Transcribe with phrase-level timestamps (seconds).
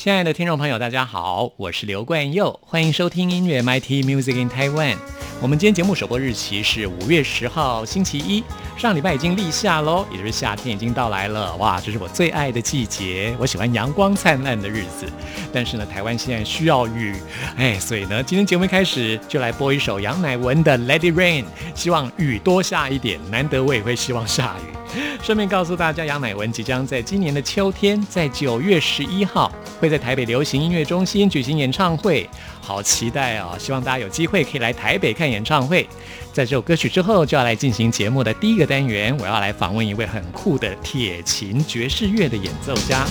[0.00, 4.96] 亲爱的听众朋友，大家好，我是刘冠佑，欢迎收听音乐 MIT Music in Taiwan。
[5.42, 8.42] 我们今天节目首播日期是五月十号星期一，
[8.78, 11.54] 上礼拜已经立夏喽，也就是夏天已经到来了。
[11.56, 15.06] 哇，这是我最爱的季节，我喜欢阳光灿烂的日子。
[15.52, 17.14] 但是呢，台湾现在需要雨，
[17.58, 21.42] 哎，所以呢，今天节目开始就来播一首杨乃文的《Let It Rain》，
[21.74, 24.79] 希望雨多下一点，难得我也会希望下雨。
[25.22, 32.28] 顺便告诉大家，杨乃文即将在今年的秋天，在九月十一号会在台北流行音乐中心举行演唱会，
[32.60, 33.56] 好期待哦！
[33.58, 35.88] 希望大家有机会可以来台北看演唱会。
[36.32, 43.06] 在这首歌曲之后，就要来进行节目的第一个单元，我要来访问一位很酷的铁琴爵士乐的演奏家。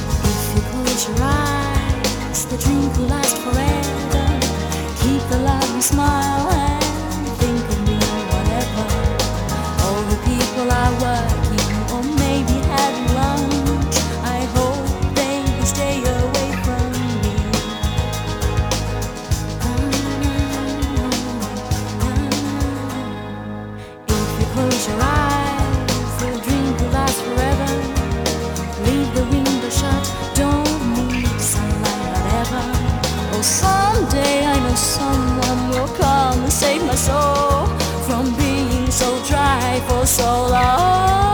[36.60, 37.68] save my soul
[38.06, 41.28] from being so dry for so long.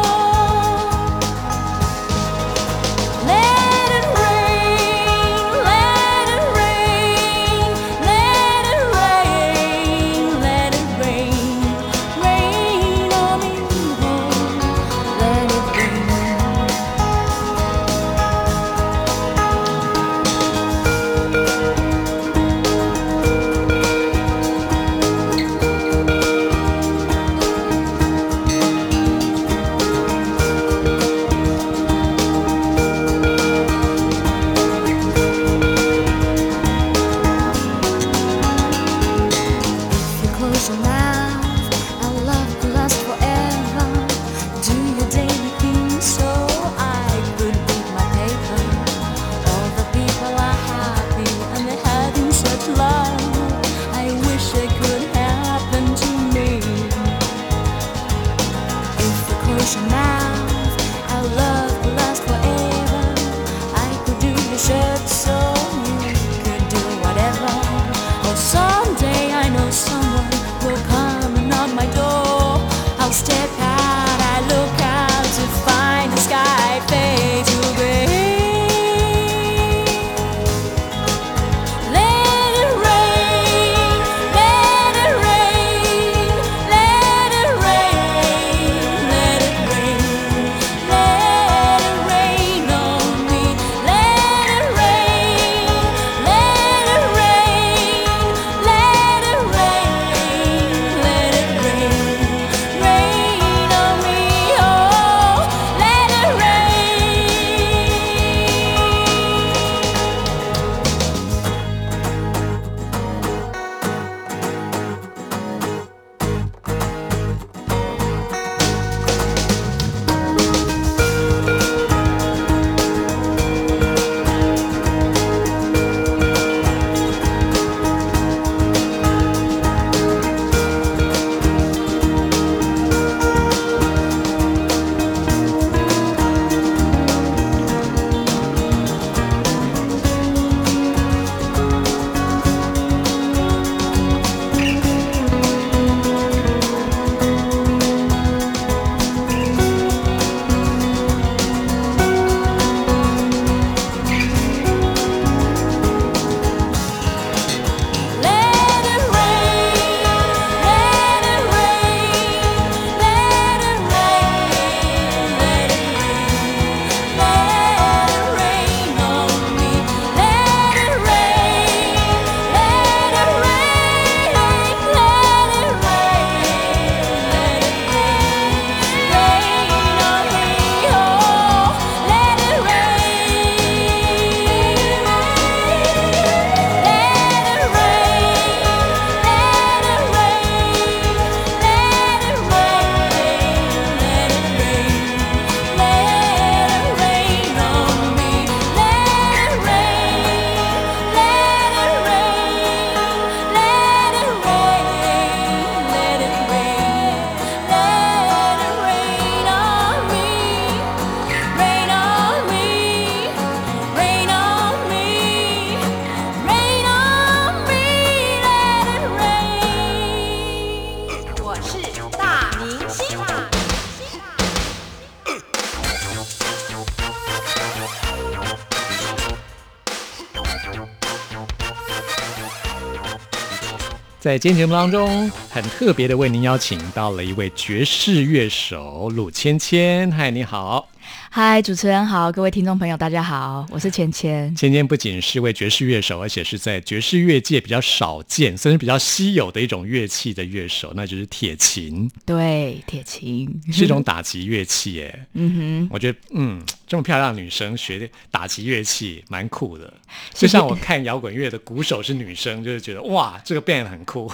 [234.25, 240.11] 在今天节目当中，很特别的为您邀请到了一位爵士乐手鲁芊芊。
[240.11, 240.89] 嗨，你好。
[241.37, 244.55] 嗨，主持人好，各位听众朋友，大家好，我是芊芊。
[244.55, 252.09] 芊芊不仅是位爵士乐手，而且是在爵士乐界比较少见，甚至比较稀有的一种乐器的乐手，那就是铁琴。
[252.26, 255.26] 对，铁琴 是一种打击乐器，耶。
[255.34, 259.93] 嗯哼，我觉得，嗯，这么漂亮的女生学打击乐器，蛮酷的。
[260.34, 264.32] 就像我看摇滚乐的鼓手是女生，就是觉得哇，这个 band 很酷。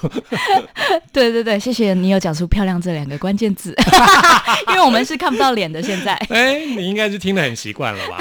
[1.12, 3.76] 对对对，谢谢你有讲出“漂亮”这两个关键字，
[4.70, 5.82] 因为我们是看不到脸的。
[5.82, 6.91] 现在，哎，你。
[6.92, 8.20] 应该是听得很习惯了吧？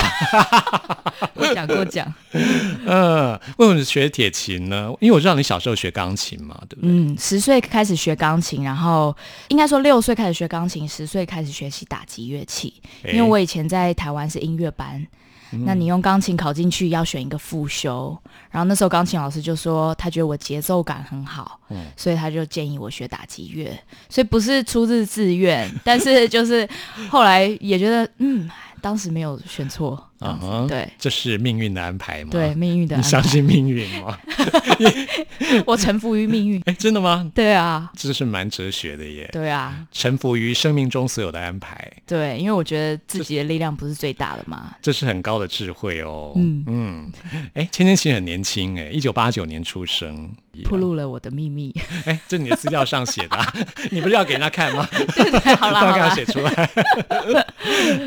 [1.35, 2.07] 我讲过讲。
[2.87, 4.93] 嗯，为什么学铁琴呢？
[5.01, 6.91] 因为我知道你小时候学钢琴嘛，对不对？
[6.91, 9.15] 嗯，十岁开始学钢琴，然后
[9.49, 12.73] 应该说六岁开始学钢琴，十岁开始学习打击乐器。
[13.05, 15.05] 因为我以前在台湾是音乐班。
[15.67, 18.17] 那你用钢琴考进去要选一个副修，
[18.51, 21.61] 然后那时候钢琴老师就说他觉得我节奏感很好，
[21.97, 23.71] 所以他就建议我学打击乐，
[24.09, 26.69] 所以不是出自自愿， 但是就是
[27.09, 28.49] 后来也觉得嗯。
[28.81, 32.31] 当时没有选错，啊对，这是命运的安排吗？
[32.31, 34.19] 对，命运的，你相信命运吗？
[35.67, 36.61] 我臣服于命运。
[36.67, 37.31] 哎，真的吗？
[37.35, 39.29] 对啊，这是蛮哲学的耶。
[39.33, 41.91] 对啊，臣服于生命中所有的安排。
[42.07, 44.75] 对，因为我觉得自己的力量不是最大的嘛。
[44.83, 46.33] 这是很高的智慧哦。
[46.37, 47.13] 嗯嗯，
[47.55, 50.31] 哎，芊芊其实很年轻哎，一九八九年出生。
[50.69, 51.75] 暴露了我的秘密。
[52.05, 53.39] 哎，这你的资料上写的，
[53.91, 54.87] 你不是要给人家看吗？
[55.15, 56.71] 对对，好了 好了，写出来。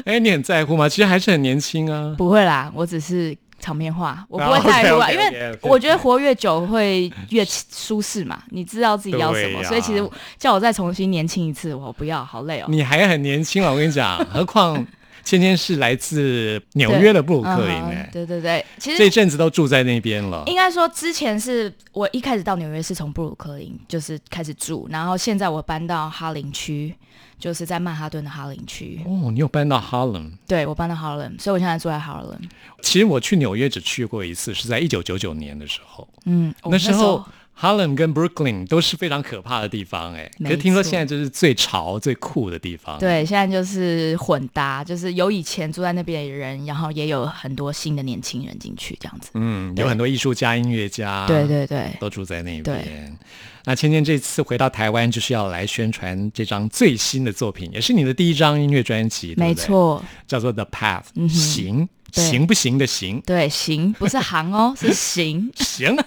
[0.06, 0.88] 哎，你很在乎吗？
[0.90, 2.14] 其实还是很年轻啊。
[2.18, 8.42] 不会啦，我只是场面化，我不会在乎啊，因为我觉得活越久会越舒适嘛。
[8.50, 10.08] 你知道自己要什么，所以其实
[10.38, 12.66] 叫我再重新年轻一次，我不要，好累哦。
[12.68, 14.86] 你还很年轻啊，我跟你讲，何况。
[15.24, 20.44] 芊芊是来自纽约的布鲁克林，哎，对对对，其实这阵子都住在那边了。
[20.48, 26.94] 应该说，之前是我一开始到纽约是从布鲁克林就是开始住，然后现在我搬到哈林区，
[27.40, 29.00] 就是在曼哈顿的哈林区。
[29.06, 30.32] 哦，你有搬到哈林？
[30.48, 32.50] 对，我搬到哈林，所以我现在住在哈林。
[32.82, 36.08] 其实我去纽约只去过一次，是在一九九九年的时候。
[36.26, 37.26] 嗯，那时候。
[37.64, 43.00] Harlem 跟 Brooklyn 都是非常可怕的地方，哎，可是听说现在就是最潮、最酷的地方。
[43.00, 49.30] 对，现在就是混搭，就是有以前住在那边的人，然后也有很多新的年轻人进去，这样子。
[49.36, 53.18] 嗯，有很多艺术家、音乐家，对对对，都住在那边。
[53.64, 61.88] 那芊芊这次回到台湾，就是要来宣传这张最新的作品，也是你的第一张音乐专辑，没错，叫做《The Path》，行。
[62.22, 65.98] 行不行的行，对，行不是行哦， 是行，行，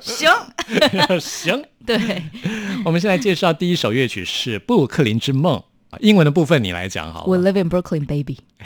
[0.00, 0.28] 行，
[1.20, 2.22] 行， 对。
[2.84, 5.58] 我们现在介绍第一首乐曲是《布鲁克林之梦》，
[6.00, 7.24] 英文的部分你来讲好。
[7.26, 8.38] We live in Brooklyn, baby。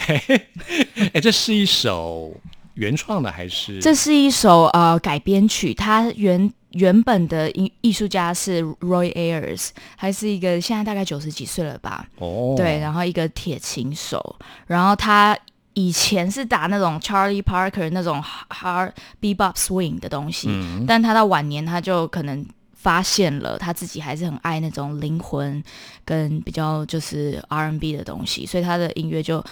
[1.12, 2.34] 哎，这是一首
[2.74, 3.78] 原创的还是？
[3.78, 12.08] 这是一首呃改编曲，它原原本的艺艺术家是 Roy Ayers，还是一个现在大概九十几岁了吧？
[12.16, 14.36] 哦，对，然后一个铁琴手，
[14.66, 15.38] 然后他。
[15.74, 20.48] 以前是打那种 Charlie Parker 那种 hard bebop swing 的东西，
[20.86, 25.62] 但他到晚年他就可能发现了他自己还是很爱那种灵魂
[26.04, 29.42] 跟比较就是 R&B 的东西，所以他的音乐就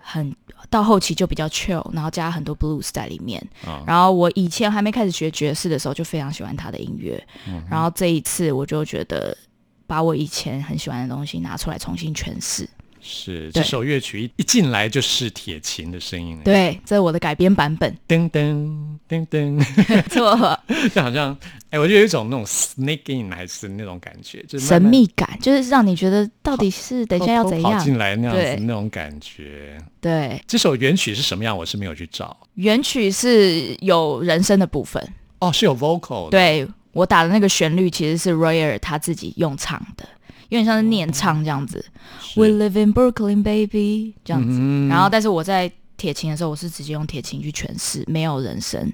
[0.00, 0.34] 很
[0.68, 3.40] 到后期就比较 chill，然后加很多 blues 在里面。
[3.86, 7.22] 然后我以前还没开始学爵士的时候就非常喜欢他的音乐，
[7.70, 9.36] 然后这一次我就觉得
[9.86, 12.68] 把我以前很喜欢的东西拿出来重新诠释。
[13.02, 17.96] 是这首乐曲一一进来就是铁琴的声音，对，这是我的改编版本。
[18.06, 19.58] 噔噔噔噔，
[20.10, 20.58] 错，
[20.94, 21.36] 就好像
[21.70, 29.78] 哎，我就有一种那种 sneak in 还是那种感觉，就是神秘感，就是让你觉得到底是等一下要怎样进来那样子那种感觉。
[30.00, 31.56] 对，这首原曲是什么样？
[31.56, 32.36] 我是没有去找。
[32.54, 35.02] 原曲是有人声的部分，
[35.38, 36.28] 哦，是有 vocal。
[36.30, 40.04] 对我打的那个旋律其实是 Royer 他自己用唱的。
[40.50, 41.84] 有点像是念唱这样子
[42.36, 44.60] ，We live in Brooklyn, baby，这样子。
[44.88, 48.92] 然后，但是我在铁琴的时候，我是直接用铁琴去诠释，没有人声。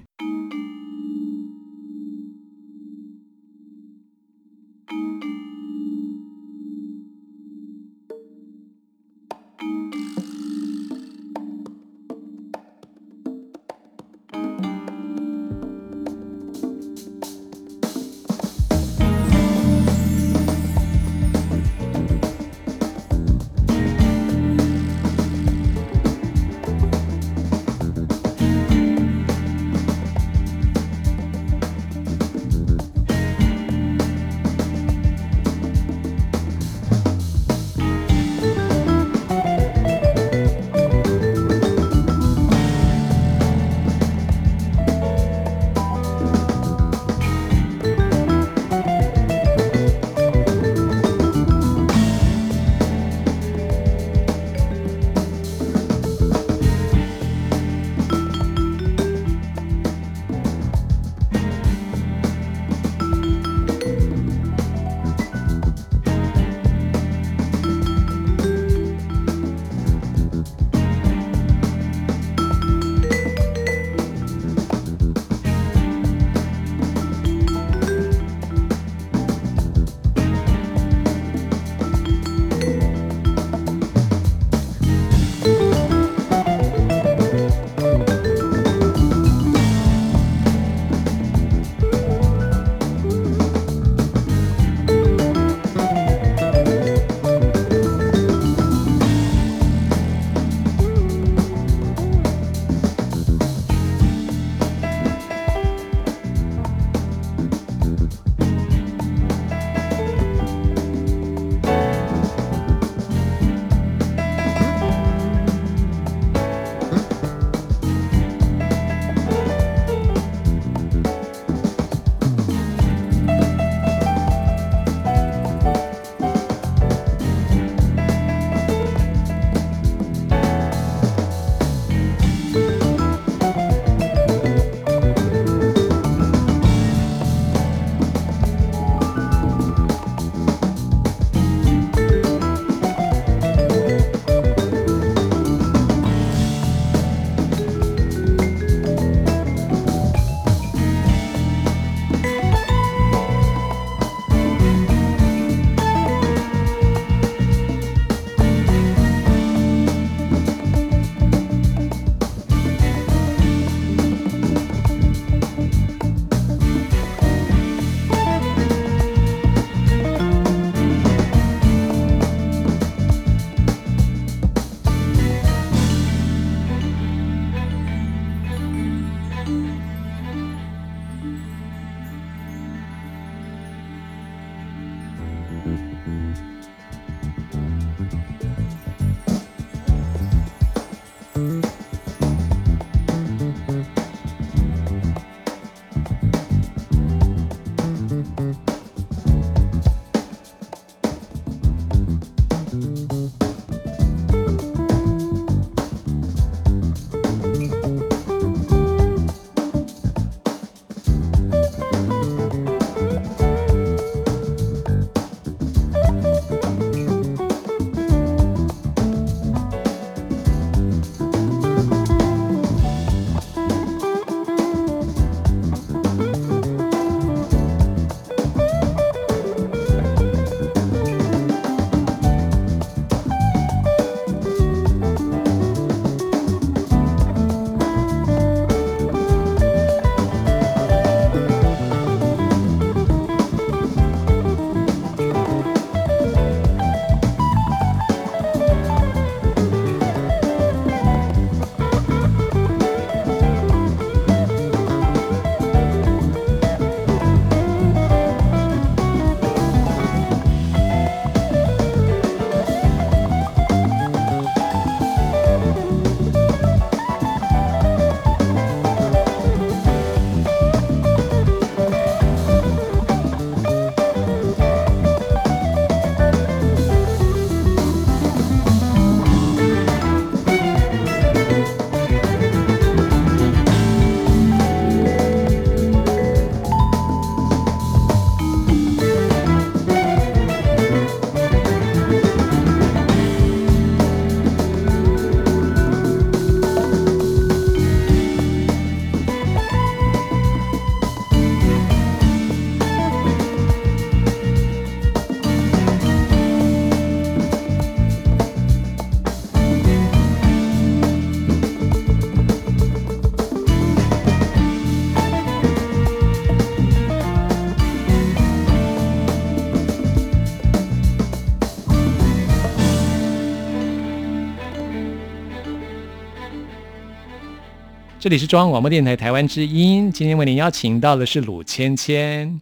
[328.27, 332.59] 这里是中央广播电台台湾之音，今天为您邀请到的是鲁芊芊。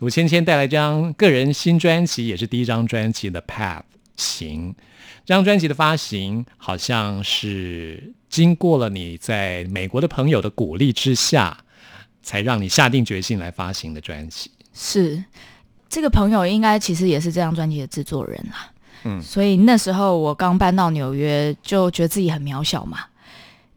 [0.00, 3.78] 鲁芊芊带来这张个人新专辑，也是第一张专辑的《Path》
[4.16, 4.74] 行。
[5.24, 11.58] 这张专辑的发行，好像是经过了你在美国的朋友的鼓励之下，
[12.20, 14.50] 才让你下定决心来发行的专辑。
[14.72, 15.22] 是，
[15.88, 18.72] 这个朋友应该其实也是这张专辑的制作人啦。
[19.04, 22.98] 嗯，所以那时候我刚搬到纽约，就觉得自己很渺小嘛。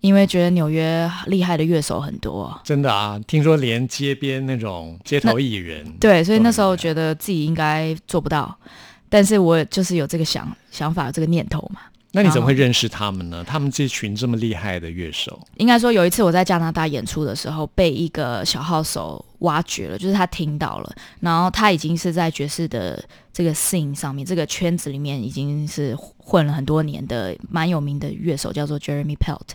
[0.08, 3.20] 因为觉得纽约厉害的乐手很多，真的啊！
[3.28, 8.58] 听说连街边那种街头艺人，对，所以那时候觉得自己应该做不到，
[9.10, 11.82] 但是我就是有这个想想法，这个念头嘛。
[12.14, 13.44] 那你怎么会认识他们呢？
[13.46, 23.04] 他们这群这么厉害的乐手，应该说有一次我在加拿大演出的时候，被一个小号手挖掘了，就是他听到了，然后他已经是在爵士的
[23.38, 29.50] 这个 scene 上面，这个圈子里面已经是混了很多年的蛮有名的乐手，叫做 Jeremy Pelt。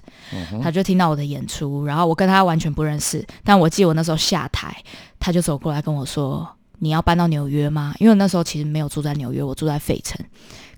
[0.63, 4.73] 他就听到我的演出，然后我跟他完全不认识，但我记得我那时候下台，
[5.19, 6.49] 他就走过来跟我说
[6.79, 10.25] ：“你要搬到纽约吗？”因为那时候其实没有住在纽约，我住在费城。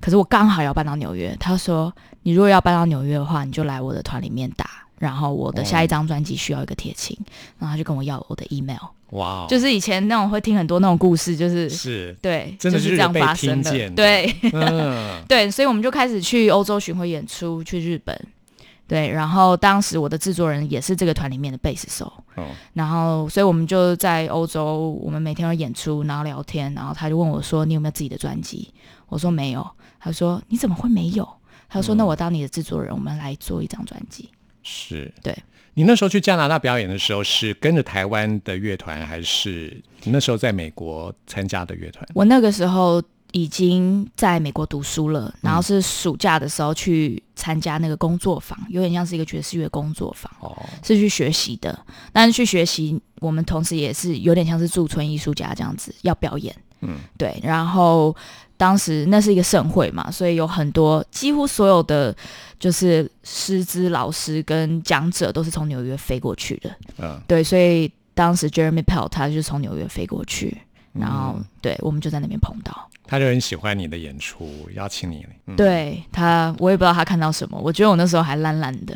[0.01, 1.95] 可是我刚好要搬到纽约，他说
[2.25, 4.74] ：“你如果要搬到纽约的话，你就来我的团里面打。
[5.05, 7.15] 然后我的下一张专辑需要一个铁琴，
[7.59, 8.79] 然后他就跟我要我的 email。
[9.11, 13.71] 哇，就是以前那种会听很多那种故事，就是是对，真的是这样发生的。
[13.91, 14.35] 对，
[15.29, 18.19] 对，所以我们就开始去欧洲巡回演出，去日本。
[18.87, 22.11] 对，然后当时我的制作人也是这个团里面的贝斯手。
[22.37, 28.73] 哦，然后所以我们就在欧洲，我们每天要演出，然后聊天，然后他就问我说：“你有没有自己的专辑？”
[29.09, 29.67] 我说：“没有。”
[30.01, 31.29] 他说：“你怎么会没有？”
[31.69, 34.29] 他说：“那我当你的制作人，我们来做一张专辑。”
[34.65, 35.37] 是，对。
[35.77, 42.07] 你那时候去加拿大表演的时候，是跟着台湾的乐团，还是你那时候在美国参加的乐团？
[42.15, 51.77] 我那个时候已经在美国读书了，然后是暑假的时候去参加那个工作坊，有点像是一个爵士乐工作坊，哦，是去学习的。
[52.13, 56.55] 但是去学习，我们同时也是有点像是驻村艺术家这样子要表演，
[56.87, 58.15] 嗯，对，然后。
[58.57, 62.15] 当时那是一个盛会嘛，所以有很多几乎所有的
[62.57, 66.71] 就是师资老师跟讲者都是从纽约飞过去的。
[66.99, 70.57] 嗯，对，所以当时 Jeremy Pell 他就从纽约飞过去，
[70.93, 72.91] 然后对我们就在那边碰到。
[73.07, 75.25] 他就很喜欢你的演出，邀请你。
[75.57, 77.59] 对他，我也不知道他看到什么。
[77.59, 78.95] 我觉得我那时候还懒懒的。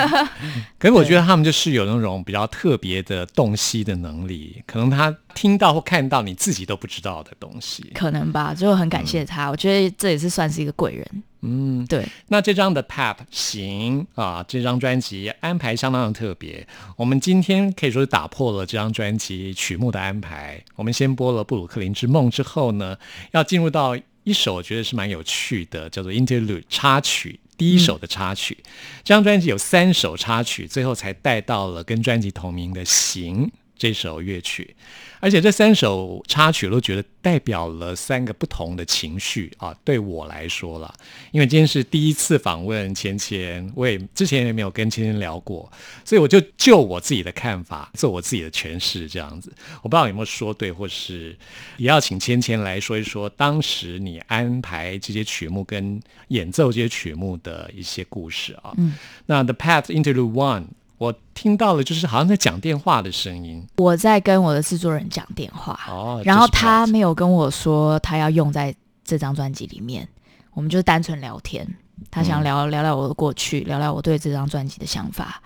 [0.78, 7.90] 可是我觉得他们就是有那种比较特别的洞悉的能力，可能他听到或看到你自己都不知道的东西。
[7.94, 9.50] 可能吧，就很感谢他。
[9.50, 11.22] 我觉得这也是算是一个贵人。
[11.42, 12.04] 嗯，对。
[12.28, 16.66] 那这张的 Path 行啊，这张专辑安排相当的特别。
[16.96, 20.60] 我们今天可以说是打破了这张专辑曲目的安排。
[20.74, 22.96] 我们先播了《布鲁克林之梦》之后呢，
[23.32, 28.58] 要进入到一首我觉得是蛮有趣的，叫做 Interlude 插曲，第一首的插曲。
[29.04, 33.46] 这张专辑有三首插曲，最后才带到了跟专辑同名的《行》
[33.76, 34.74] 这首乐曲。
[35.18, 39.74] 而且这三首插曲都觉得代表了三个不同的情绪啊！
[39.82, 40.94] 对我来说了，
[41.32, 45.72] 因为今天是第一次访问芊芊，我也之前也没有跟芊芊聊过，
[46.04, 49.50] 所以我就就我自己的看法做我自己的诠释，这样子。
[49.82, 51.36] 我不知道有没有说对，或是
[51.78, 58.74] 也要请芊芊来说一说当时你安排这些曲目跟演奏这些曲目的一些故事啊。
[58.76, 60.66] 嗯，那 The Path into the One。
[60.98, 63.66] 我听到了，就是好像在讲电话的声音。
[63.76, 70.08] 我在跟我的制作人讲电话，哦，然后他没有跟我说他要用在这张专辑里面，
[70.52, 71.66] 我们就是单纯聊天。
[72.10, 75.42] 他想聊聊聊我的过去，聊聊我对这张专辑的想法，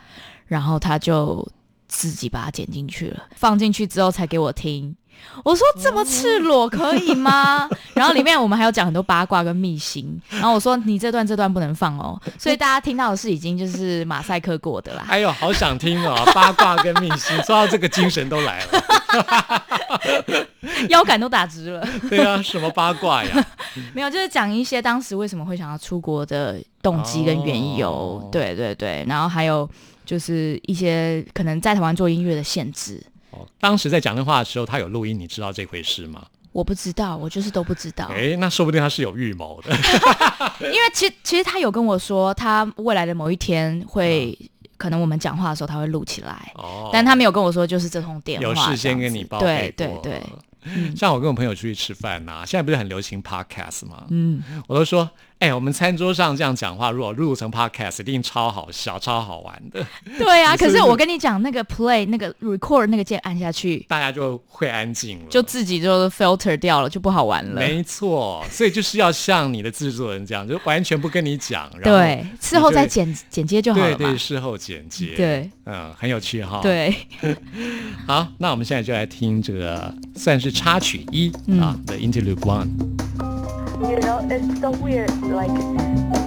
[0.47, 1.47] 然后他就
[1.87, 4.95] 自己把它剪进去了，放进去之后才给我听。
[5.43, 7.69] 我说这么赤裸可以吗？
[7.95, 10.21] 然后里面我们还有讲很多八卦跟秘辛。
[10.31, 15.07] 然后我说你这段这段不能放哦，所以大家听到的是已经就是马赛克过的啦。
[15.09, 20.47] 哎呦，好想听哦，八卦跟秘辛，说到这个精神都来了，
[20.89, 21.87] 腰杆都打直了。
[22.09, 23.47] 对啊，什么八卦呀？
[23.95, 28.29] 没有，就是讲一些当时为什么会想要出国的动机跟缘由。
[28.31, 29.69] 对对对，然后还有
[30.05, 33.03] 就是一些可能在台湾做音乐的限制。
[33.61, 36.27] 当时在讲那话的时候，他有录音，你知道这回事吗？
[36.53, 38.07] 我不知道，我就是都不知道。
[38.07, 39.71] 哎，那说不定他是有预谋的。
[40.61, 44.37] 因为其其实他有跟我说，他未来的某一天会，
[44.77, 46.53] 可能我们讲话的时候他会录起来。
[46.57, 46.91] 哦。
[46.93, 48.49] 但他没有跟我说，就是这通电话。
[48.49, 50.21] 有事先跟你报对对对。
[50.97, 54.05] 像我跟我朋友出去吃饭呐，现在不是很流行 podcast 吗？
[54.11, 54.43] 嗯。
[54.67, 55.09] 我都说，
[55.41, 59.83] 哎，我们餐桌上这样讲话，如果录成 podcast，一定超好笑、超好玩的。
[60.19, 67.59] 对啊， 可是我跟你讲，那个 play 那个 record 那个键按下去，大家就会安静了，就自己就 filter 掉了，就不好玩了。
[67.59, 73.95] 没错，所以就是要像你的制作人这样，就完全不跟你讲，对，事后再剪剪接就好了。
[73.95, 75.15] 对对，事后剪接。
[75.17, 76.61] 对，嗯，很有趣哈。
[76.63, 76.95] 对，
[78.07, 82.69] 好，那我们现在就来听这个算是插曲一啊，The Interlude One。
[83.81, 85.09] You know, it's so weird.
[85.31, 85.51] Like,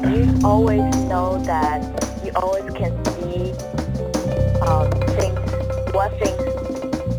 [0.10, 1.84] you always know that
[2.24, 3.52] you always can see
[4.62, 4.90] um,
[5.20, 5.40] things,
[5.94, 6.42] what things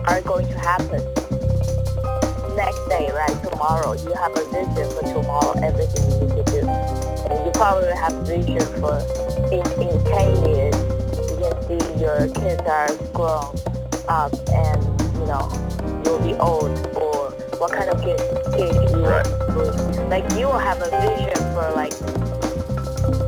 [0.07, 1.05] are going to happen.
[2.57, 6.69] Next day, right, tomorrow, you have a vision for tomorrow, everything you need to do.
[6.69, 8.99] And you probably have vision for
[9.53, 10.75] in, in 10 years,
[11.21, 13.55] you can see your kids are grown
[14.09, 14.83] up and,
[15.21, 15.51] you know,
[16.05, 18.19] you'll be old or what kind of kid,
[18.59, 19.27] you right.
[20.09, 21.93] like you will have a vision for like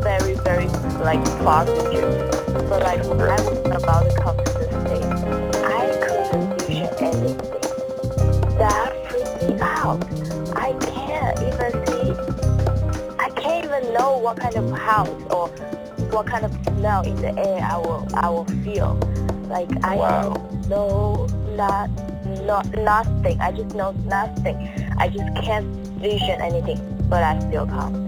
[0.02, 0.66] very very
[1.02, 2.30] like far future.
[2.68, 5.04] But like when I was about to come to the state,
[5.64, 7.36] I couldn't vision anything.
[8.58, 10.02] That freaked me out.
[10.56, 15.48] I can't even see I can't even know what kind of house or
[16.10, 18.94] what kind of smell in the air I will I will feel.
[19.48, 20.48] Like I wow.
[20.68, 21.90] know not
[22.44, 23.40] not nothing.
[23.40, 24.85] I just know nothing.
[24.98, 25.66] I just can't
[26.00, 28.04] vision anything, but I still come.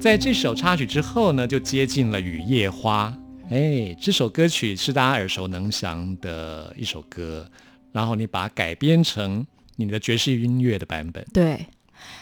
[0.00, 3.14] 在这首插曲之后呢，就接近了《雨夜花》。
[3.54, 7.46] 哎，这首歌曲是大家耳熟能详的一首歌，
[7.92, 11.24] 然后你把它改编成你的爵士音乐的版本。
[11.32, 11.66] 对，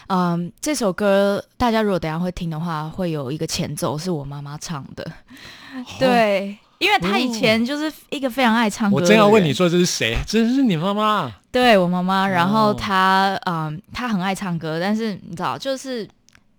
[0.07, 5.11] 嗯，这首歌大家如果等下会听的话，会有一个前奏是我妈妈唱的。
[5.97, 8.95] 对，因为她以前就是一个非常爱唱歌。
[8.97, 10.17] 我正要问你说这是谁？
[10.27, 11.31] 这是你妈妈？
[11.51, 16.07] 对我妈妈，然后她嗯，她很爱唱歌，但是你知道，就是。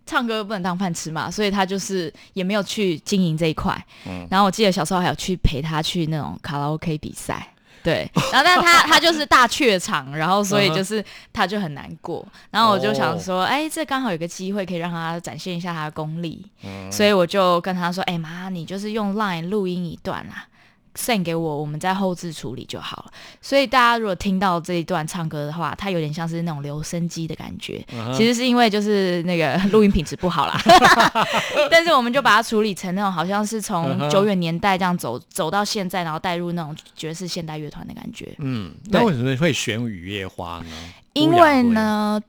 [0.05, 3.73] 唱歌不能当饭吃嘛，所以她就是也没有去经营这一块。
[4.05, 7.52] 嗯，然后我记得小时候还有去陪她去那种卡拉 OK 比赛，
[7.83, 8.11] 对。
[8.33, 12.27] 然后但他他就是大怯场，然后所以就是他就很难过。
[12.51, 16.45] 然后我就想说，哎，这刚好有个机会可以让他展现一下他的功力。
[16.63, 20.47] 嗯，所以我就跟他说，哎妈，你就是用 Line 录音一段啊。
[20.95, 23.13] Send 给我，我们在后置处理就好了。
[23.41, 27.85] 所以大家如果听到这一段唱歌的话，它有点像是那种留声机的感觉。
[28.15, 30.61] 其实是因为就是那个 录音品质不好啦。
[31.71, 38.35] 但是我们就把它处理成那种好像是从久远年代这样走走到现在，然后带入那种爵士现代乐团的感觉。
[38.39, 40.93] 嗯，那为什么会选雨夜花呢？
[41.15, 42.21] 因为呢，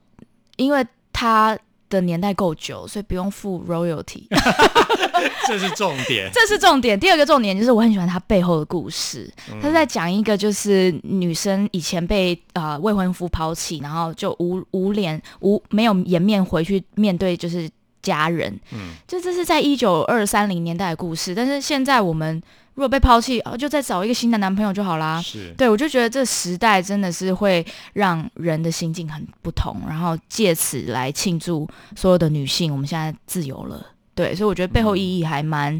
[0.57, 1.57] 因为它。
[1.93, 4.27] 的年代够久，所以不用付 royalty，
[5.47, 6.29] 这是重点。
[6.33, 6.99] 这是重点。
[6.99, 9.31] 第二个重点就是我很喜欢他背后的故事。
[9.61, 17.69] 他在讲一个就是女生以前被呃未婚夫抛弃，然后就无无脸无没有颜面回去面对就是
[18.03, 18.59] 家人。
[18.73, 22.39] 嗯，就这是在一九二三零年代的故事，但是现在我们。
[22.75, 25.21] 如果被抛弃，哦，就再找一个新的男朋友就好啦。
[25.21, 27.63] 是，对我就觉得这时代真的是会
[27.93, 33.85] 让人的心境很不同，然后借此来庆祝所有的女性，我们现在自由了。
[34.15, 35.79] 对，所以我觉得背后意义还蛮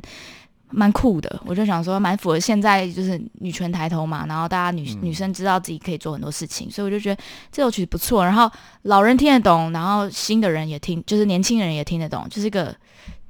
[0.74, 1.42] 蛮酷的。
[1.46, 8.26] 我就想说，蛮符合现在就是女权抬头嘛，然后大家女女生知道自己可以做很多事情，所以我就觉得这首曲子不错。
[8.26, 8.52] 然后
[8.84, 12.76] 老人听得懂，然后新的人也听，就是年轻人也听得懂，就是一个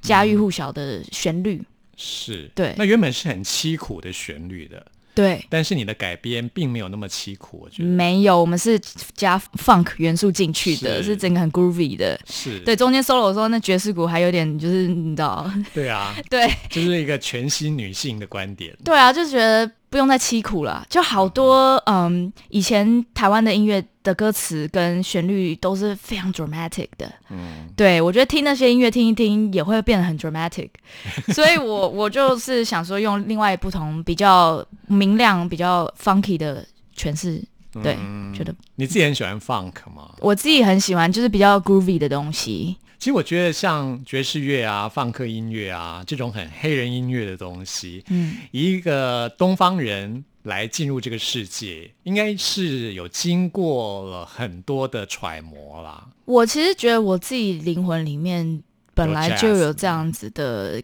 [0.01, 1.61] 家喻户晓的旋律。
[1.95, 4.83] 是对，那原本是很凄苦的旋律的，
[5.15, 7.89] 对，但是你的改编并没有那么凄苦，我觉得。
[7.89, 8.79] 没有，我们是
[9.15, 11.15] 加 funk 元素进去的，是。
[11.15, 12.59] 整个很 groovy 的，是。
[12.61, 19.69] 对，中间 solo 的时候那爵士鼓还有点就是你知道，对啊， 对，就是一个全新女性的观点，对啊，就觉得。
[19.93, 30.69] 不用再凄苦了，就好多嗯，以前台湾的音乐的歌词跟旋律都是非常 dramatic 的，嗯，对我觉得听那些音乐听一听也会变得很 dramatic，
[31.31, 36.65] 所以我我就是想说用另外不同比较明亮、比较 funky 的
[36.97, 37.39] 诠释，
[37.81, 37.95] 对，
[38.35, 40.13] 觉得你自己很喜欢 funk 吗？
[40.19, 42.77] 我自己很喜欢，就是比较 groovy 的东西。
[42.99, 56.07] 其实我觉得像爵士乐啊、放克音乐啊这种很黑人音乐的东西，嗯，一个东方人来进入这个世界，应该是有经过了很多的揣摩啦。
[56.23, 60.81] 我其实觉得我自己灵魂里面本来就有这样子的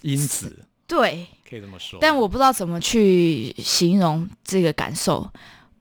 [0.00, 1.98] 因子，对，可以这么说。
[2.00, 5.30] 但我不知道怎么去形容这个感受。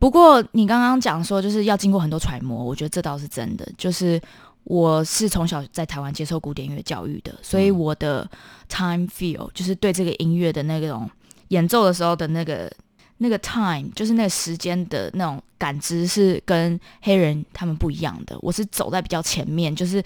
[0.02, 4.20] 不过你刚刚讲说就是要经过很多揣摩，我觉得这倒是真的，就是。
[4.64, 8.30] 我是从小在台湾接受古典音乐教育的，所以我的
[8.70, 11.10] time feel 就是对这个音乐的那种
[11.48, 12.72] 演奏的时候的那个
[13.18, 18.38] 那个 time，就是那个时间的那种感知是跟黑人他们不一样的。
[18.40, 20.02] 我是走在比较前面，就是。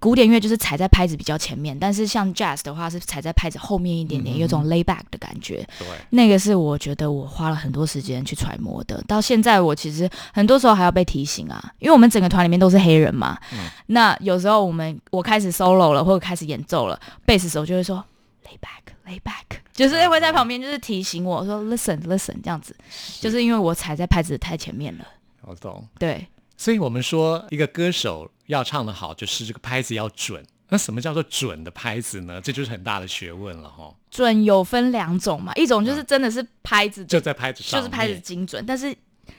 [0.00, 5.56] 古典乐就是踩在拍子比较前面，但是像 jazz 的话是踩在拍子后面一点点，有种 lay back 的感觉。
[5.78, 9.00] 对，那个是我觉得我花了很多时间去揣摩的。
[9.06, 13.38] 到现在我其实很多时候还要被提醒啊，因为我们整个团里面都是黑人嘛。
[13.52, 13.68] 嗯。
[13.88, 18.02] 那有时候我们我开始 solo 了，或者开始演奏了，贝斯手就会说
[18.46, 22.74] lay back，lay back， 就是会在旁边就是提醒我说 listen，listen 这样子，
[23.20, 25.04] 就是因为我踩在拍子太前面了。
[25.42, 25.86] 我懂。
[25.98, 26.26] 对。
[26.60, 30.44] 所以我们说，一个歌手要唱得好，就是这个拍子要准。
[30.68, 32.38] 那什么叫做准的拍子呢？
[32.38, 33.90] 这就是很大的学问了哈。
[34.10, 38.94] 准有分两种嘛，一种就是真的是拍子就在拍子上，就是拍子精准，但是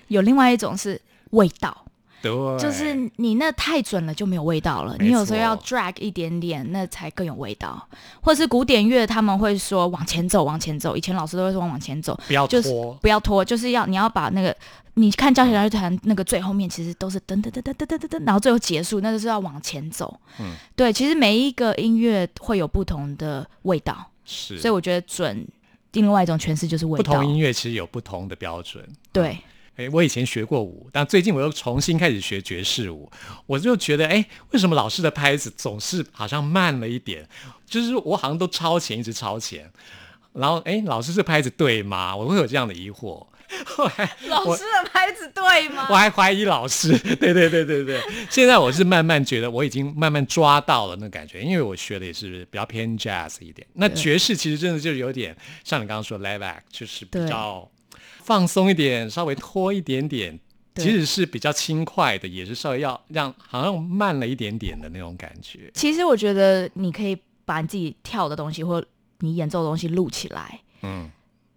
[0.08, 1.86] 有另外一种是味道。
[2.22, 4.96] 对，就是你那太准了就没有味道了。
[5.00, 7.88] 你有时候要 drag 一点点，那才更有味道。
[8.22, 10.96] 或者是古典乐，他们会说往前走，往前走。
[10.96, 14.56] 以前老师都会说往前走，不要拖，不要拖，就是要你要把那个
[14.94, 20.20] 你看交响乐团那个最后面其实都是噔噔噔噔噔噔噔噔，然后最后结束，那就是要往前走。
[20.40, 25.48] 嗯，对，其实每一个音乐会有不同的味道，是，所以我觉得准
[25.94, 27.14] 另外一种诠释就是味道。
[27.14, 29.38] 不同音乐其实有不同的标准，对。
[29.78, 33.10] 哎，我以前学过舞，但最近我又重新开始学爵士舞，
[33.46, 37.28] 我就觉得，哎，为什么老师的拍子总是好像慢了一点？
[37.66, 39.72] 就是我好像都超前，一直超前，
[40.34, 42.16] 然后，哎，老师这拍子对吗？
[42.16, 43.26] 我会有这样的疑惑。
[43.66, 45.88] 后来， 老师的拍子对吗？
[45.90, 46.98] 我还怀疑老师。
[46.98, 48.02] 对对对对对。
[48.30, 53.68] 现在我是慢慢觉得，我已经慢慢抓到了那感觉，因为我学的也是比较偏 jazz 一点。
[53.74, 57.70] 那爵士其实真的就是有点像你刚刚说 live act，就是比较。
[58.24, 60.40] 放松一点，稍微拖一点点，
[60.76, 65.72] 即使是比较轻快的，也是稍微要让好像慢了一点点的那种感觉。
[65.74, 68.84] 其实我觉得你可以把你自己跳的东西或
[69.20, 70.60] 你演奏的东西录起来。
[70.84, 71.10] 嗯。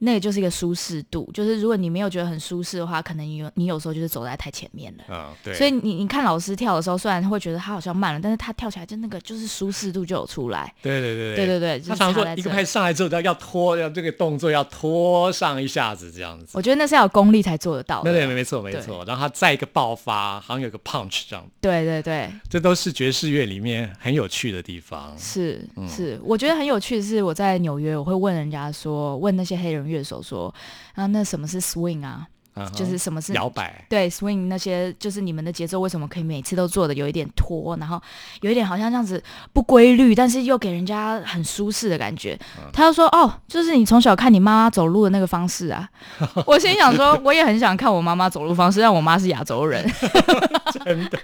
[0.04, 5.04] 那个就是一个舒适度，就是如果你没有觉得很舒适的话，可能你有你有时候就是走在太前面了。
[5.08, 5.54] 嗯，对。
[5.54, 10.72] 所以你你看老师跳的时候，虽然会觉得他好像慢了，但是他跳起来就那个就是舒适度就有出来。
[10.82, 16.52] 对对对对对对他常说一个拍上来之后要要拖，要这个动作要拖上一下子这样子。
[16.52, 18.02] 我觉得那是要有功力才做得到。
[18.02, 19.04] 对对，没错没错。
[19.06, 21.44] 然后他再一个爆发，好像有个 punch 这样。
[21.60, 25.14] 对对对，这都是爵士乐里面很有趣的地方。
[25.18, 30.52] 是是，我觉得很有趣的是，我在纽约，我会问人家说，问那些黑人乐手说。
[30.94, 32.26] 啊，那什么是 swing 啊？
[32.72, 33.85] 就是什么是摇摆？
[33.88, 38.00] 对，swing 那些就是你们的节奏为什么可以每次都做的有一点拖，然后
[38.42, 39.20] 有一点好像这样子
[39.52, 42.38] 不规律，但是又给人家很舒适的感觉。
[42.72, 45.88] 他就说：“哦，就是你从小看你妈妈走路的那个方式啊。
[46.46, 49.85] ”我心想说：“我也很想看我妈妈走路方式，但我妈是亚洲人。
[50.85, 51.18] ”真的，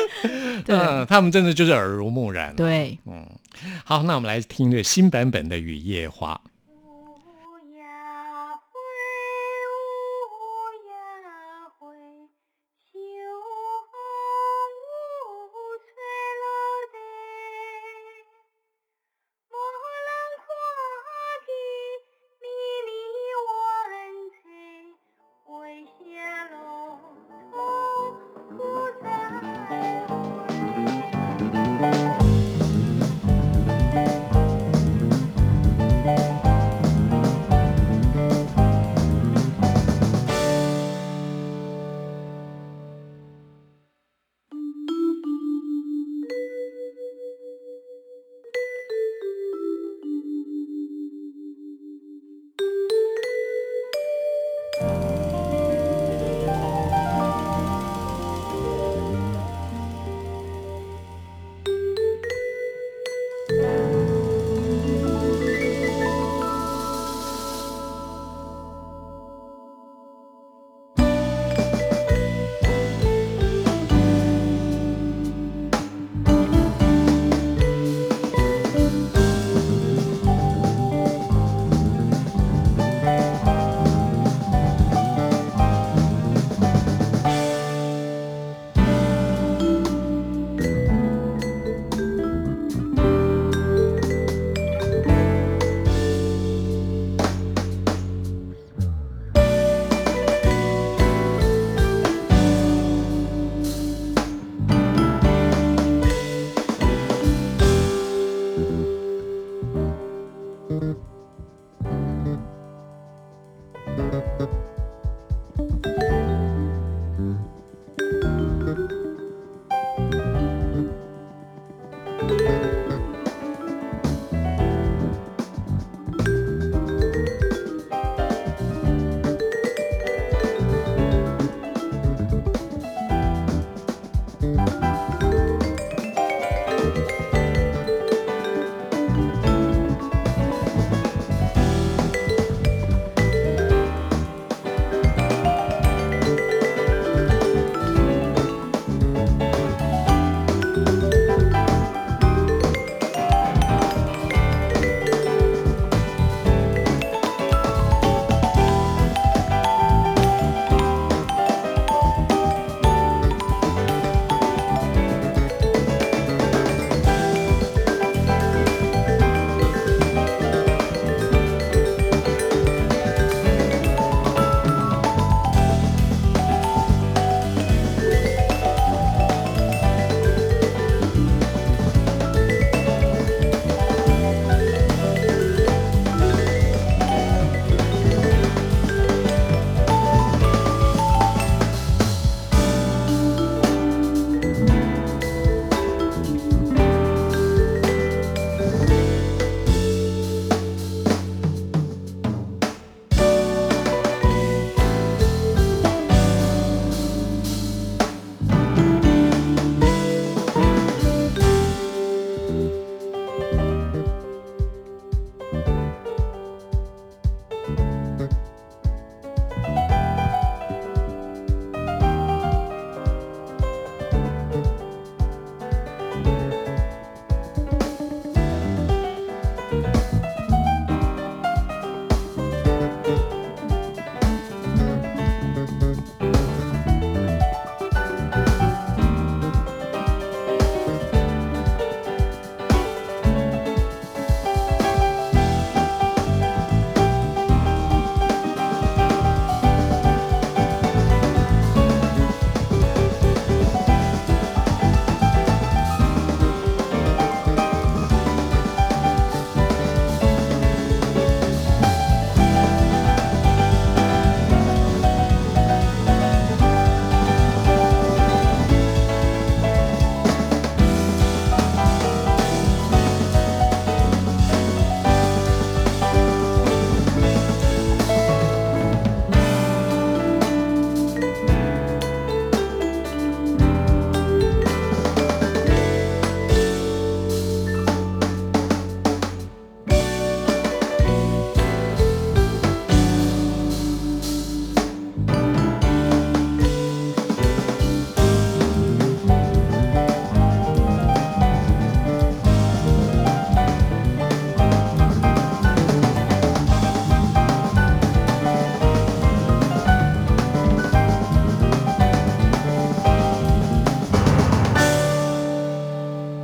[0.64, 2.56] 对，他们真的就是耳濡目染。
[2.56, 3.26] 对，嗯，
[3.84, 6.40] 好，那我们来听这新版本的《雨夜花》。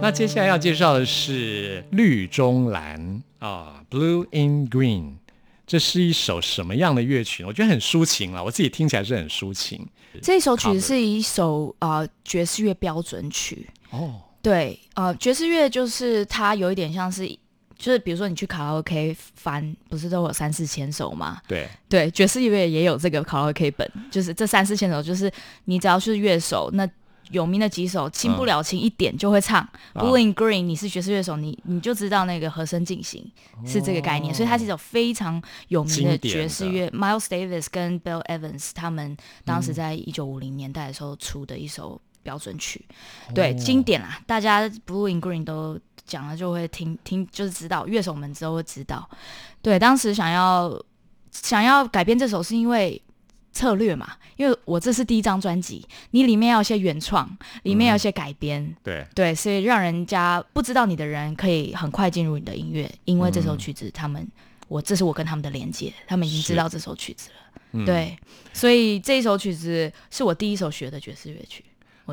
[0.09, 5.17] 那接下来要介绍的是绿中蓝啊，Blue in Green，
[5.67, 7.45] 这是一首什么样的乐曲？
[7.45, 9.87] 我觉得很抒情啊，我自己听起来是很抒情。
[10.23, 17.29] 这首曲子是一首呃爵士乐标准曲哦，对，呃，爵士乐就是它有一点像是，
[17.77, 21.39] 就是比如说你去卡拉 OK 翻，不是都有三四千首吗？
[21.47, 25.31] 对，对，爵士乐也有这个卡拉 OK 本，就是这三四千首，就是
[25.67, 26.89] 你只要是乐手那。
[27.31, 29.67] 有名的几首，轻不了轻一点就会唱。
[29.95, 33.31] Blue in Green，你是爵士乐手，你你就知道那个和声进行
[33.67, 36.89] 是这个概念，所以它是一首非常有名的爵士乐。
[36.91, 42.85] Miles Davis 跟 Bill Evans 他们当时在一九五零年代的时候出的一首标准曲，
[43.35, 49.09] 对，经典啦，大家 Blue in Green 都讲了就会听听，就是知道乐手们之后会知道。
[49.61, 50.83] 对，当时想要
[51.31, 53.01] 想要改编这首是因为。
[53.53, 57.29] 策略嘛，因为我这是第一张专辑，你里面要一些原创，
[57.63, 59.07] 里面要一些改编，对。
[59.15, 64.27] 对，所以让人家不知道你的人可以很快进入你的音乐，因为这首曲子，他们
[64.69, 67.31] 我这是我跟他们的连接，他们已经知道这首曲子
[67.73, 68.17] 了，对，
[68.53, 71.65] 所以这一首曲子是我第一首学的爵士乐曲。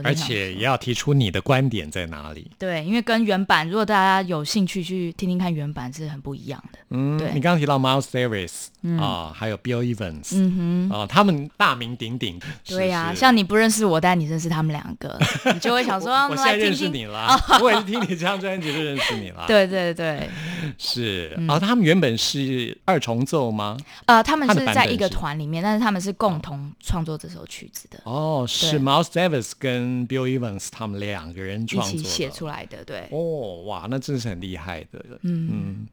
[0.04, 2.50] 而且也要提出你的观点在哪里？
[2.58, 6.80] 对，因为跟原版，如果大家有兴趣去听听看原版，是很不一样的。
[6.89, 7.32] 嗯，对。
[7.34, 8.68] 你刚刚提到 Miles Davis
[9.00, 12.39] 啊，还有 Bill Evans，嗯哼，啊，他们大名鼎鼎。
[12.68, 15.18] 对呀，像你不认识我，但你认识他们两个，
[15.54, 17.30] 你就会想说，我现在认识你了。
[17.62, 19.46] 我也是听你这张专辑就认识你了。
[19.48, 20.30] 对 对对，
[20.78, 23.78] 是啊，他们原本是二重奏吗？
[24.05, 27.99] 呃，他们是在一个团里面，但是他们是共同创作这首曲子的。
[28.05, 30.05] 哦，是 Miles Davis 跟。
[30.05, 35.88] Bill Evans 他们两个人创作写出来的，对哦，哇，那真是很厉害的，嗯嗯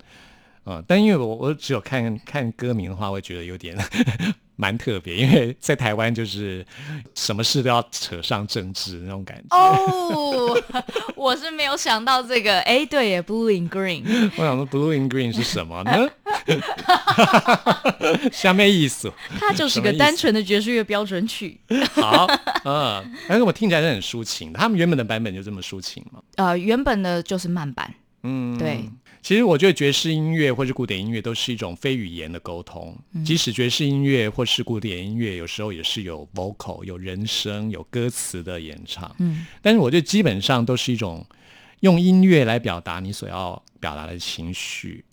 [0.64, 3.76] 啊，但因为我我只有看看歌名的话，会觉得有点
[4.62, 6.64] 蛮特别，因为在台湾就是
[7.16, 9.56] 什么事都要扯上政治那种感觉。
[9.56, 10.56] 哦，
[11.16, 16.08] 我是没有想到这个，哎，对耶，Blue in Green，我想说 Blue in Green 是什么呢？
[18.30, 21.58] 下面意思，它就是个单纯的爵士乐标准曲。
[21.94, 22.28] 好，
[22.64, 24.52] 嗯，但是我听起来是很抒情。
[24.52, 26.20] 他们原本的版本就这么抒情吗？
[26.36, 27.92] 呃，原本的就是慢版。
[28.22, 28.88] 嗯，对。
[29.22, 32.96] 其实我觉得爵士音乐或是古典音乐都是一种非语言的沟通。
[33.24, 39.14] 即使爵士音乐或是古典音乐，有时候也是有 vocal、有人声、有歌词的演唱。
[39.20, 41.24] 嗯，但是我觉得基本上都是一种
[41.80, 45.04] 用音乐来表达你所要表达的情绪。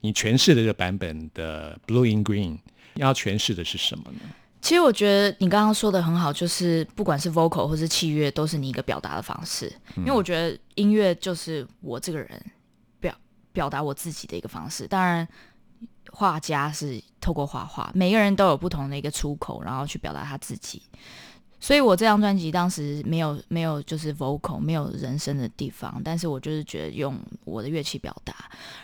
[0.00, 2.52] 你诠释的这个版本的《Blue in Green》，
[2.94, 4.20] 要诠释的是什么呢？
[4.60, 9.72] 其实我觉得你刚刚说的很好，就是不管是 vocal 或是器乐，都是你一个表达的方式。
[9.96, 12.28] 因为我觉得音乐就是我这个人
[13.56, 14.86] 表达我自己的一个方式。
[14.86, 15.26] 当然，
[16.12, 20.82] 画家是透过画画，每个人都有不同的一个出口，然后去表达他自己。
[21.58, 28.34] 所以我这张专辑当时没有没有就是 vocal 没有人声的地方，但是我就是觉得用我的乐器表达，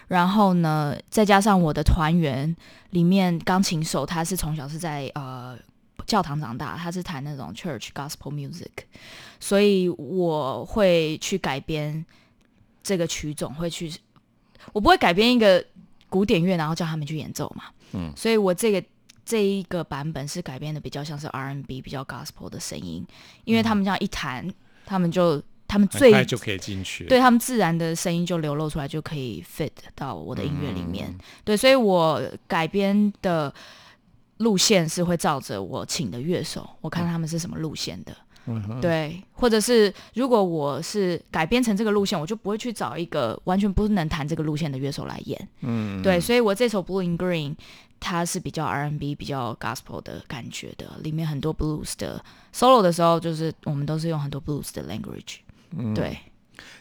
[0.09, 2.57] 然后呢，再加上我的团员
[2.91, 5.57] 里面钢琴手他是从小是在呃
[6.07, 8.87] 教堂长大，他是弹那种 church gospel music，
[9.39, 12.05] 所以我会去改编
[12.83, 13.93] 这个曲种，会去
[14.73, 15.65] 我不会改编一个
[16.09, 18.83] 古典乐，然后叫他们去演奏嘛，嗯，所以我这个。
[19.25, 23.07] 这一个版本是改编的比较像是 R&B 比较 Gospel 的声音，
[23.45, 24.53] 因为他们这样一弹，
[24.85, 31.17] 他们就他们最就可以进去，对他们自然的声音就流露出来，就可以 fit 到我的音乐里面。
[31.45, 33.55] 对，所以我改编的
[34.39, 38.13] 路线是会照着我请的乐手，我看他们是什么路线的。
[38.80, 45.49] 对，或者是如果我是改编成这个路线，我就不会去找一个完全不能弹这个路线的乐手来演。
[45.61, 47.55] 嗯，对，所以我这首 Blue in Green。
[48.05, 52.20] 它是比较 R&B、比较 Gospel 的感觉的，里面很多 Blues 的
[52.53, 55.36] solo 的时候，就是我们都是用很多 Blues 的 language。
[55.70, 56.18] 嗯，对。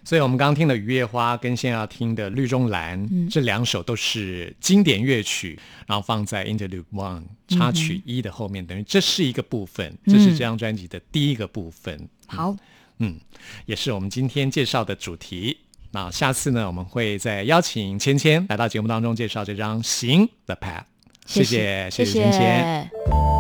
[0.04, 3.00] 所以，我们刚刚听的《雨夜花》跟现在要听的《绿中蓝》
[3.32, 12.10] 这两首都是经典乐曲，然后放在 Interlude One 插曲一的后面，等于这是一个部分，这是这张专辑的第一个部分。
[12.28, 12.56] 好，
[13.00, 13.20] 嗯，
[13.66, 15.58] 也是我们今天介绍的主题。
[15.92, 20.80] 那下次呢，我们会再邀请芊芊来到节目当中介绍这张《行 The Path》。
[21.26, 23.31] 谢谢，谢谢芊芊。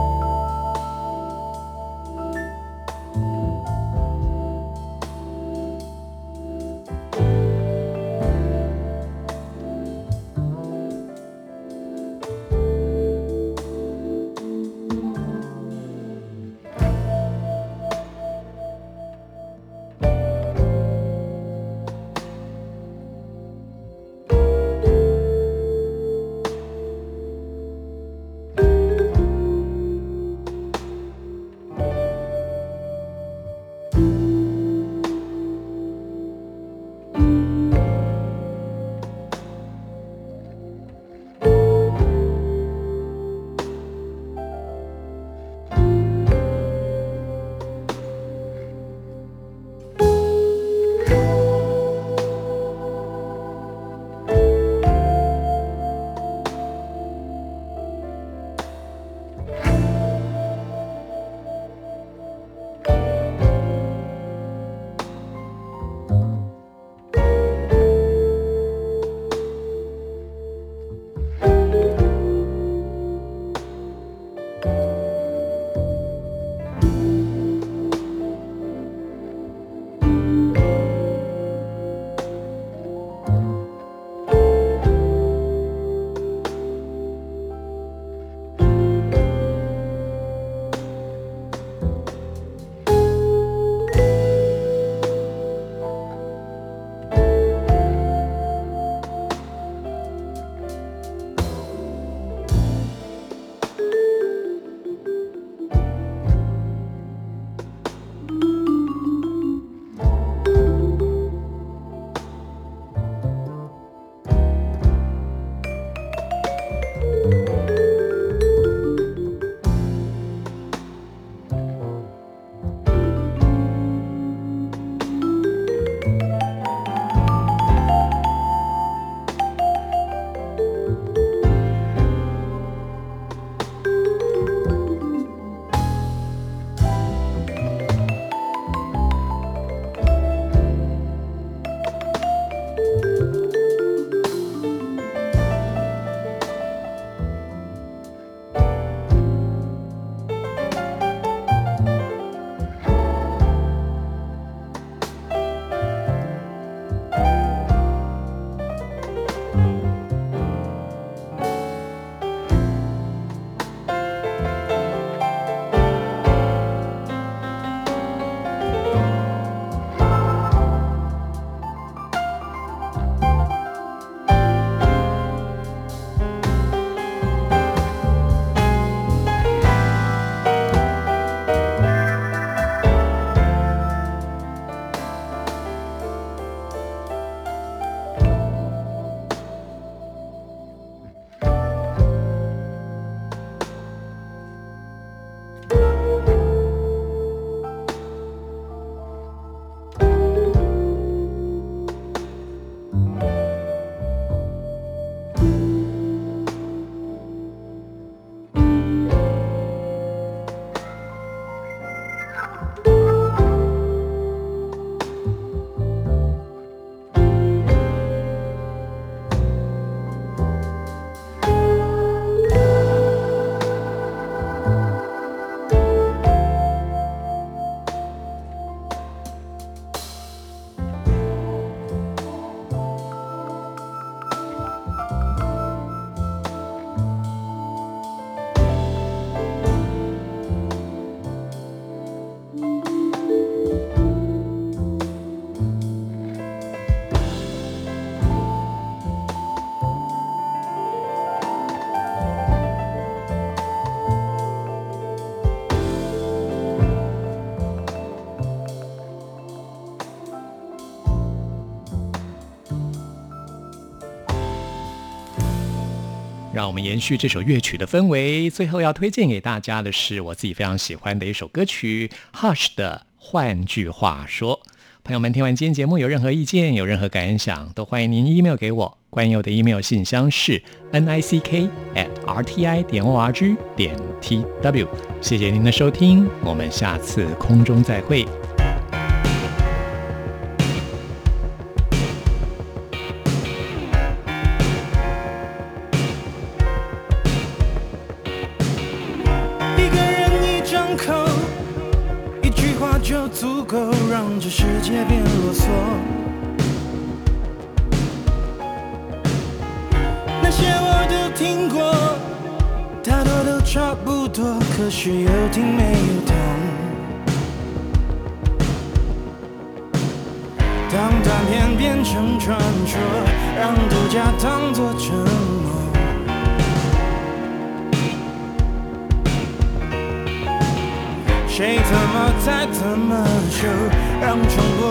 [266.61, 268.47] 让我们延续这首乐曲的氛围。
[268.47, 273.07] 最后要推荐给大家的是我自己非常喜欢的一首歌曲，Hush 的。
[273.17, 274.61] 换句话说，
[275.03, 278.97] 朋友们听完今天节目有任何意见、有任何感想，都欢迎您 email 给我。
[279.09, 283.95] 关于我的 email 信箱是 n i c k at r t i 点 o r g 点
[284.21, 284.87] t w。
[285.19, 288.23] 谢谢您的收听，我们下次空中再会。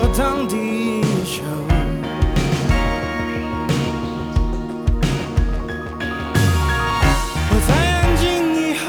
[0.03, 1.43] 我当第一首。
[7.49, 8.25] 我在安静
[8.55, 8.83] 以后，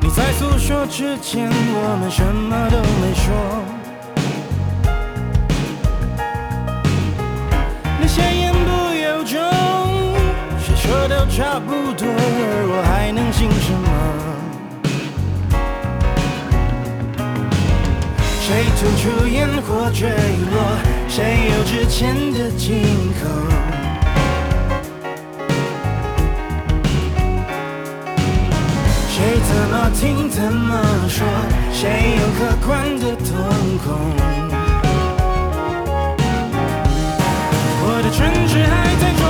[0.00, 3.26] 你在诉说之前，我们什么都没说。
[8.00, 9.36] 那些言不由衷，
[10.58, 14.23] 谁说都差不多，而我还能信什么？
[18.64, 20.56] 会吐出烟火坠落，
[21.06, 22.82] 谁有之前的进
[23.20, 23.28] 口？
[29.10, 31.26] 谁怎么听怎么说？
[31.72, 33.34] 谁有客观的瞳
[33.84, 33.86] 孔？
[37.86, 39.23] 我的唇齿还在。